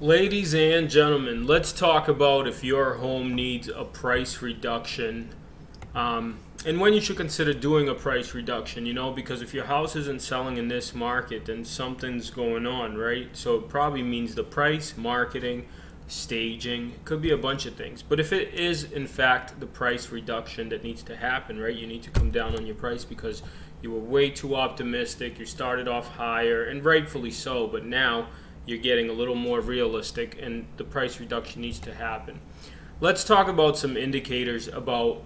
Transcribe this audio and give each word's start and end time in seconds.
Ladies 0.00 0.54
and 0.54 0.88
gentlemen, 0.88 1.44
let's 1.44 1.72
talk 1.72 2.06
about 2.06 2.46
if 2.46 2.62
your 2.62 2.94
home 2.94 3.34
needs 3.34 3.66
a 3.66 3.82
price 3.82 4.40
reduction 4.40 5.30
um, 5.92 6.38
and 6.64 6.80
when 6.80 6.92
you 6.92 7.00
should 7.00 7.16
consider 7.16 7.52
doing 7.52 7.88
a 7.88 7.94
price 7.94 8.32
reduction, 8.32 8.86
you 8.86 8.94
know, 8.94 9.10
because 9.10 9.42
if 9.42 9.52
your 9.52 9.64
house 9.64 9.96
isn't 9.96 10.22
selling 10.22 10.56
in 10.56 10.68
this 10.68 10.94
market, 10.94 11.46
then 11.46 11.64
something's 11.64 12.30
going 12.30 12.64
on, 12.64 12.96
right? 12.96 13.28
So 13.36 13.56
it 13.56 13.68
probably 13.68 14.02
means 14.02 14.36
the 14.36 14.44
price, 14.44 14.96
marketing, 14.96 15.66
staging, 16.06 16.94
could 17.04 17.20
be 17.20 17.32
a 17.32 17.36
bunch 17.36 17.66
of 17.66 17.74
things. 17.74 18.00
But 18.00 18.20
if 18.20 18.32
it 18.32 18.54
is, 18.54 18.84
in 18.92 19.08
fact, 19.08 19.58
the 19.58 19.66
price 19.66 20.10
reduction 20.10 20.68
that 20.68 20.84
needs 20.84 21.02
to 21.04 21.16
happen, 21.16 21.58
right, 21.58 21.74
you 21.74 21.88
need 21.88 22.04
to 22.04 22.10
come 22.10 22.30
down 22.30 22.54
on 22.54 22.66
your 22.66 22.76
price 22.76 23.04
because 23.04 23.42
you 23.82 23.90
were 23.90 23.98
way 23.98 24.30
too 24.30 24.54
optimistic, 24.54 25.40
you 25.40 25.46
started 25.46 25.88
off 25.88 26.08
higher, 26.08 26.64
and 26.64 26.84
rightfully 26.84 27.32
so, 27.32 27.66
but 27.66 27.84
now 27.84 28.28
you're 28.68 28.78
getting 28.78 29.08
a 29.08 29.12
little 29.12 29.34
more 29.34 29.60
realistic 29.60 30.38
and 30.40 30.66
the 30.76 30.84
price 30.84 31.18
reduction 31.18 31.62
needs 31.62 31.78
to 31.80 31.94
happen. 31.94 32.40
Let's 33.00 33.24
talk 33.24 33.48
about 33.48 33.78
some 33.78 33.96
indicators 33.96 34.68
about 34.68 35.22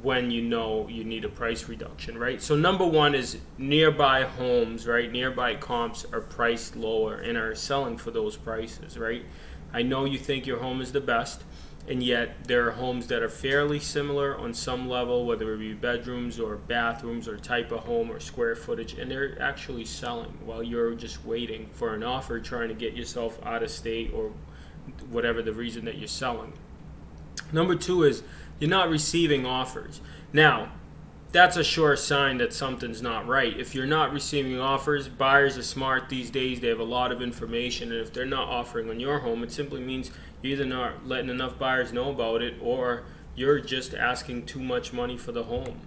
when 0.00 0.30
you 0.30 0.40
know 0.40 0.86
you 0.88 1.04
need 1.04 1.24
a 1.24 1.28
price 1.28 1.68
reduction, 1.68 2.16
right? 2.16 2.40
So 2.40 2.56
number 2.56 2.86
one 2.86 3.14
is 3.14 3.38
nearby 3.58 4.24
homes, 4.24 4.86
right? 4.86 5.10
Nearby 5.10 5.56
comps 5.56 6.06
are 6.12 6.20
priced 6.20 6.76
lower 6.76 7.16
and 7.16 7.36
are 7.36 7.54
selling 7.54 7.96
for 7.98 8.10
those 8.10 8.36
prices, 8.36 8.96
right? 8.96 9.24
I 9.72 9.82
know 9.82 10.04
you 10.04 10.18
think 10.18 10.46
your 10.46 10.58
home 10.60 10.80
is 10.80 10.92
the 10.92 11.00
best, 11.00 11.42
and 11.86 12.02
yet 12.02 12.44
there 12.46 12.66
are 12.66 12.72
homes 12.72 13.06
that 13.08 13.22
are 13.22 13.28
fairly 13.28 13.78
similar 13.78 14.36
on 14.36 14.52
some 14.52 14.88
level, 14.88 15.24
whether 15.24 15.54
it 15.54 15.58
be 15.58 15.72
bedrooms 15.72 16.38
or 16.38 16.56
bathrooms 16.56 17.26
or 17.28 17.36
type 17.36 17.72
of 17.72 17.80
home 17.80 18.10
or 18.10 18.20
square 18.20 18.54
footage, 18.54 18.94
and 18.94 19.10
they're 19.10 19.40
actually 19.40 19.84
selling 19.84 20.38
while 20.44 20.62
you're 20.62 20.94
just 20.94 21.24
waiting 21.24 21.68
for 21.72 21.94
an 21.94 22.02
offer, 22.02 22.40
trying 22.40 22.68
to 22.68 22.74
get 22.74 22.94
yourself 22.94 23.38
out 23.44 23.62
of 23.62 23.70
state 23.70 24.12
or 24.12 24.32
whatever 25.10 25.42
the 25.42 25.52
reason 25.52 25.84
that 25.84 25.98
you're 25.98 26.08
selling. 26.08 26.52
Number 27.52 27.74
two 27.74 28.02
is 28.04 28.22
you're 28.58 28.70
not 28.70 28.90
receiving 28.90 29.46
offers. 29.46 30.00
Now, 30.32 30.72
that's 31.30 31.56
a 31.56 31.64
sure 31.64 31.94
sign 31.96 32.38
that 32.38 32.54
something's 32.54 33.02
not 33.02 33.26
right. 33.26 33.58
If 33.58 33.74
you're 33.74 33.86
not 33.86 34.12
receiving 34.12 34.58
offers, 34.58 35.08
buyers 35.08 35.58
are 35.58 35.62
smart 35.62 36.08
these 36.08 36.30
days. 36.30 36.60
They 36.60 36.68
have 36.68 36.80
a 36.80 36.84
lot 36.84 37.12
of 37.12 37.20
information, 37.20 37.92
and 37.92 38.00
if 38.00 38.12
they're 38.12 38.24
not 38.24 38.48
offering 38.48 38.88
on 38.88 38.98
your 38.98 39.18
home, 39.18 39.42
it 39.42 39.52
simply 39.52 39.80
means 39.80 40.10
you're 40.40 40.54
either 40.54 40.64
not 40.64 41.06
letting 41.06 41.28
enough 41.28 41.58
buyers 41.58 41.92
know 41.92 42.10
about 42.10 42.40
it, 42.40 42.54
or 42.62 43.04
you're 43.34 43.60
just 43.60 43.92
asking 43.94 44.46
too 44.46 44.60
much 44.60 44.92
money 44.92 45.18
for 45.18 45.32
the 45.32 45.44
home. 45.44 45.80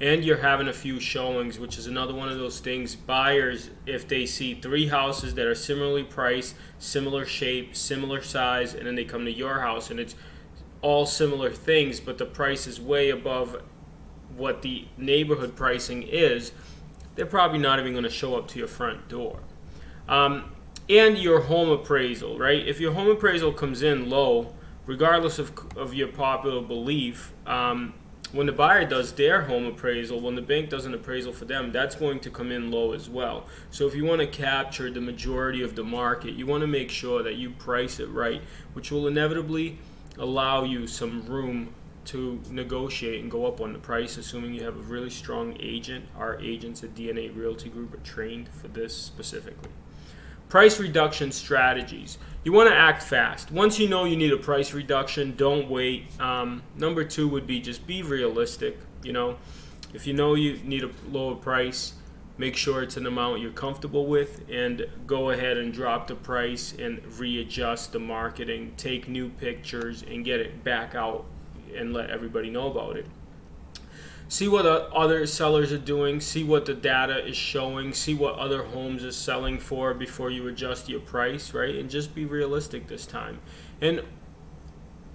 And 0.00 0.24
you're 0.24 0.38
having 0.38 0.66
a 0.66 0.72
few 0.72 0.98
showings, 0.98 1.56
which 1.56 1.78
is 1.78 1.86
another 1.86 2.12
one 2.12 2.28
of 2.28 2.36
those 2.36 2.58
things. 2.58 2.96
Buyers, 2.96 3.70
if 3.86 4.08
they 4.08 4.26
see 4.26 4.54
three 4.54 4.88
houses 4.88 5.34
that 5.34 5.46
are 5.46 5.54
similarly 5.54 6.02
priced, 6.02 6.56
similar 6.80 7.24
shape, 7.24 7.76
similar 7.76 8.20
size, 8.20 8.74
and 8.74 8.88
then 8.88 8.96
they 8.96 9.04
come 9.04 9.24
to 9.24 9.30
your 9.30 9.60
house 9.60 9.90
and 9.90 10.00
it's 10.00 10.16
all 10.82 11.06
similar 11.06 11.50
things, 11.50 12.00
but 12.00 12.18
the 12.18 12.26
price 12.26 12.66
is 12.66 12.80
way 12.80 13.10
above 13.10 13.62
what 14.36 14.62
the 14.62 14.86
neighborhood 14.96 15.56
pricing 15.56 16.02
is, 16.02 16.52
they're 17.14 17.26
probably 17.26 17.58
not 17.58 17.78
even 17.78 17.92
going 17.92 18.04
to 18.04 18.10
show 18.10 18.36
up 18.36 18.48
to 18.48 18.58
your 18.58 18.68
front 18.68 19.08
door. 19.08 19.40
Um, 20.08 20.52
and 20.88 21.16
your 21.16 21.40
home 21.40 21.70
appraisal, 21.70 22.38
right? 22.38 22.66
If 22.66 22.80
your 22.80 22.92
home 22.92 23.08
appraisal 23.08 23.52
comes 23.52 23.82
in 23.82 24.10
low, 24.10 24.52
regardless 24.86 25.38
of, 25.38 25.52
of 25.76 25.94
your 25.94 26.08
popular 26.08 26.60
belief, 26.60 27.32
um, 27.46 27.94
when 28.32 28.46
the 28.46 28.52
buyer 28.52 28.84
does 28.84 29.12
their 29.12 29.42
home 29.42 29.64
appraisal, 29.64 30.20
when 30.20 30.34
the 30.34 30.42
bank 30.42 30.68
does 30.68 30.86
an 30.86 30.92
appraisal 30.92 31.32
for 31.32 31.44
them, 31.44 31.70
that's 31.70 31.94
going 31.94 32.18
to 32.20 32.30
come 32.30 32.50
in 32.50 32.70
low 32.70 32.92
as 32.92 33.08
well. 33.08 33.46
So 33.70 33.86
if 33.86 33.94
you 33.94 34.04
want 34.04 34.20
to 34.20 34.26
capture 34.26 34.90
the 34.90 35.00
majority 35.00 35.62
of 35.62 35.76
the 35.76 35.84
market, 35.84 36.34
you 36.34 36.44
want 36.44 36.62
to 36.62 36.66
make 36.66 36.90
sure 36.90 37.22
that 37.22 37.36
you 37.36 37.50
price 37.50 38.00
it 38.00 38.08
right, 38.08 38.42
which 38.72 38.90
will 38.90 39.06
inevitably 39.06 39.78
allow 40.18 40.64
you 40.64 40.86
some 40.86 41.24
room 41.26 41.72
to 42.06 42.40
negotiate 42.50 43.22
and 43.22 43.30
go 43.30 43.46
up 43.46 43.60
on 43.60 43.72
the 43.72 43.78
price, 43.78 44.16
assuming 44.16 44.54
you 44.54 44.64
have 44.64 44.76
a 44.76 44.82
really 44.82 45.10
strong 45.10 45.56
agent. 45.60 46.06
Our 46.16 46.40
agents 46.40 46.82
at 46.82 46.94
DNA 46.94 47.34
Realty 47.34 47.68
Group 47.68 47.94
are 47.94 48.04
trained 48.04 48.48
for 48.48 48.68
this 48.68 48.96
specifically. 48.96 49.70
Price 50.48 50.78
reduction 50.78 51.32
strategies. 51.32 52.18
You 52.44 52.52
want 52.52 52.68
to 52.68 52.76
act 52.76 53.02
fast. 53.02 53.50
Once 53.50 53.78
you 53.78 53.88
know 53.88 54.04
you 54.04 54.16
need 54.16 54.32
a 54.32 54.36
price 54.36 54.72
reduction, 54.72 55.34
don't 55.36 55.68
wait. 55.68 56.04
Um, 56.20 56.62
number 56.76 57.04
two 57.04 57.26
would 57.28 57.46
be 57.46 57.60
just 57.60 57.86
be 57.86 58.02
realistic. 58.02 58.78
You 59.02 59.12
know, 59.12 59.36
if 59.92 60.06
you 60.06 60.12
know 60.12 60.34
you 60.34 60.58
need 60.62 60.84
a 60.84 60.90
lower 61.10 61.34
price, 61.34 61.94
make 62.36 62.56
sure 62.56 62.82
it's 62.82 62.96
an 62.96 63.06
amount 63.06 63.40
you're 63.40 63.52
comfortable 63.52 64.06
with 64.06 64.42
and 64.50 64.86
go 65.06 65.30
ahead 65.30 65.56
and 65.56 65.72
drop 65.72 66.08
the 66.08 66.14
price 66.14 66.74
and 66.78 67.00
readjust 67.18 67.92
the 67.92 67.98
marketing 67.98 68.72
take 68.76 69.08
new 69.08 69.28
pictures 69.28 70.02
and 70.02 70.24
get 70.24 70.40
it 70.40 70.64
back 70.64 70.94
out 70.94 71.24
and 71.76 71.92
let 71.92 72.10
everybody 72.10 72.50
know 72.50 72.70
about 72.70 72.96
it. 72.96 73.06
See 74.26 74.48
what 74.48 74.66
other 74.66 75.26
sellers 75.26 75.70
are 75.70 75.78
doing, 75.78 76.18
see 76.18 76.44
what 76.44 76.64
the 76.66 76.74
data 76.74 77.26
is 77.26 77.36
showing, 77.36 77.92
see 77.92 78.14
what 78.14 78.36
other 78.36 78.64
homes 78.64 79.04
are 79.04 79.12
selling 79.12 79.58
for 79.58 79.92
before 79.92 80.30
you 80.30 80.48
adjust 80.48 80.88
your 80.88 81.00
price, 81.00 81.52
right? 81.52 81.74
And 81.74 81.90
just 81.90 82.14
be 82.14 82.24
realistic 82.24 82.88
this 82.88 83.06
time. 83.06 83.40
And 83.80 84.02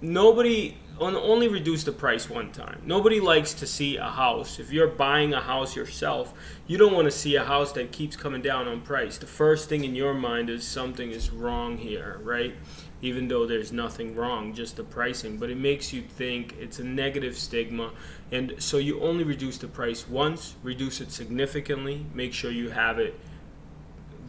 nobody 0.00 0.78
only 1.00 1.48
reduce 1.48 1.84
the 1.84 1.92
price 1.92 2.28
one 2.28 2.52
time. 2.52 2.82
Nobody 2.84 3.20
likes 3.20 3.54
to 3.54 3.66
see 3.66 3.96
a 3.96 4.08
house. 4.08 4.58
If 4.58 4.70
you're 4.70 4.86
buying 4.86 5.32
a 5.32 5.40
house 5.40 5.74
yourself, 5.74 6.34
you 6.66 6.76
don't 6.76 6.92
want 6.92 7.06
to 7.06 7.10
see 7.10 7.36
a 7.36 7.44
house 7.44 7.72
that 7.72 7.90
keeps 7.90 8.16
coming 8.16 8.42
down 8.42 8.68
on 8.68 8.82
price. 8.82 9.16
The 9.16 9.26
first 9.26 9.68
thing 9.68 9.84
in 9.84 9.94
your 9.94 10.12
mind 10.12 10.50
is 10.50 10.66
something 10.66 11.10
is 11.10 11.30
wrong 11.30 11.78
here, 11.78 12.20
right? 12.22 12.54
Even 13.00 13.28
though 13.28 13.46
there's 13.46 13.72
nothing 13.72 14.14
wrong, 14.14 14.52
just 14.52 14.76
the 14.76 14.84
pricing. 14.84 15.38
But 15.38 15.48
it 15.48 15.56
makes 15.56 15.92
you 15.92 16.02
think 16.02 16.54
it's 16.60 16.78
a 16.78 16.84
negative 16.84 17.36
stigma. 17.36 17.92
And 18.30 18.54
so 18.58 18.76
you 18.76 19.00
only 19.00 19.24
reduce 19.24 19.56
the 19.56 19.68
price 19.68 20.06
once, 20.06 20.56
reduce 20.62 21.00
it 21.00 21.10
significantly, 21.10 22.04
make 22.12 22.34
sure 22.34 22.50
you 22.50 22.70
have 22.70 22.98
it 22.98 23.18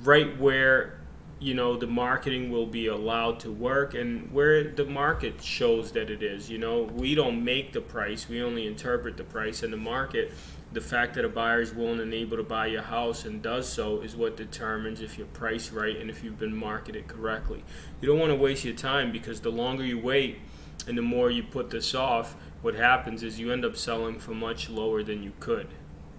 right 0.04 0.40
where 0.40 1.01
you 1.42 1.56
know 1.56 1.76
the 1.76 1.88
marketing 1.88 2.52
will 2.52 2.68
be 2.68 2.86
allowed 2.86 3.40
to 3.40 3.52
work 3.52 3.96
and 3.96 4.32
where 4.32 4.64
the 4.64 4.86
market 4.86 5.44
shows 5.44 5.92
that 5.92 6.10
it 6.10 6.22
is 6.22 6.50
you 6.50 6.58
know. 6.58 6.84
We 6.84 7.16
don't 7.16 7.44
make 7.44 7.74
the 7.74 7.82
price 7.82 8.30
we 8.30 8.42
only 8.44 8.68
interpret 8.68 9.18
the 9.18 9.24
price 9.24 9.64
in 9.64 9.72
the 9.72 9.78
market. 9.78 10.32
The 10.74 10.82
fact 10.82 11.16
that 11.16 11.26
a 11.26 11.30
buyer 11.30 11.60
is 11.60 11.74
willing 11.74 12.00
and 12.00 12.14
able 12.14 12.38
to 12.38 12.44
buy 12.44 12.68
your 12.68 12.84
house 12.84 13.26
and 13.26 13.42
does 13.42 13.68
so 13.68 14.00
is 14.02 14.16
what 14.16 14.38
determines 14.38 15.02
if 15.02 15.18
you're 15.18 15.28
priced 15.28 15.74
right 15.74 15.98
and 15.98 16.10
if 16.10 16.24
you've 16.24 16.40
been 16.40 16.56
marketed 16.56 17.08
correctly. 17.08 17.64
You 18.00 18.08
don't 18.08 18.20
want 18.20 18.32
to 18.32 18.38
waste 18.38 18.64
your 18.64 18.76
time 18.76 19.12
because 19.12 19.42
the 19.42 19.50
longer 19.50 19.84
you 19.84 20.00
wait 20.00 20.40
and 20.88 20.98
the 20.98 21.02
more 21.02 21.30
you 21.30 21.44
put 21.44 21.72
this 21.72 21.94
off 21.94 22.36
what 22.62 22.76
happens 22.76 23.24
is 23.24 23.40
you 23.40 23.52
end 23.52 23.66
up 23.66 23.76
selling 23.76 24.20
for 24.20 24.34
much 24.34 24.70
lower 24.70 25.04
than 25.04 25.24
you 25.24 25.34
could 25.40 25.68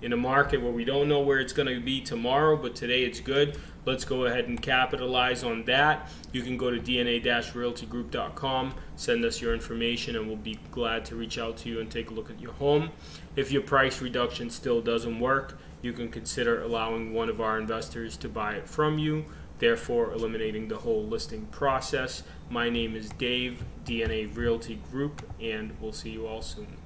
in 0.03 0.13
a 0.13 0.17
market 0.17 0.61
where 0.61 0.73
we 0.73 0.85
don't 0.85 1.09
know 1.09 1.21
where 1.21 1.39
it's 1.39 1.53
going 1.53 1.69
to 1.69 1.81
be 1.81 2.01
tomorrow, 2.01 2.57
but 2.57 2.75
today 2.75 3.05
it's 3.05 3.21
good. 3.21 3.57
Let's 3.85 4.05
go 4.05 4.27
ahead 4.27 4.47
and 4.49 4.61
capitalize 4.61 5.43
on 5.43 5.65
that. 5.65 6.09
You 6.33 6.43
can 6.43 6.57
go 6.57 6.71
to 6.71 6.79
dna-realtygroup.com, 6.79 8.75
send 8.97 9.25
us 9.25 9.41
your 9.41 9.55
information, 9.55 10.17
and 10.17 10.27
we'll 10.27 10.37
be 10.37 10.59
glad 10.71 11.05
to 11.07 11.17
reach 11.17 11.39
out 11.39 11.57
to 11.59 11.69
you 11.69 11.81
and 11.81 11.91
take 11.91 12.11
a 12.11 12.15
look 12.15 12.31
at 12.31 12.41
your 12.41 12.53
home. 12.53 12.91
If 13.35 13.51
your 13.51 13.63
price 13.63 14.01
reduction 14.01 14.51
still 14.51 14.81
doesn't 14.81 15.19
work, 15.19 15.59
you 15.83 15.93
can 15.93 16.11
consider 16.11 16.63
allowing 16.63 17.13
one 17.13 17.29
of 17.29 17.41
our 17.41 17.59
investors 17.59 18.17
to 18.19 18.29
buy 18.29 18.55
it 18.55 18.69
from 18.69 18.99
you, 18.99 19.25
therefore 19.59 20.13
eliminating 20.13 20.69
the 20.69 20.79
whole 20.79 21.05
listing 21.05 21.47
process. 21.47 22.23
My 22.51 22.69
name 22.69 22.95
is 22.95 23.11
Dave, 23.11 23.65
DNA 23.85 24.37
Realty 24.37 24.81
Group, 24.91 25.29
and 25.41 25.77
we'll 25.81 25.93
see 25.93 26.11
you 26.11 26.27
all 26.27 26.43
soon. 26.43 26.77